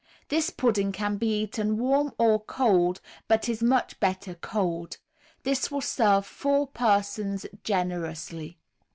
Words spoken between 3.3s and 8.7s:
is much better cold. This will serve four persons generously.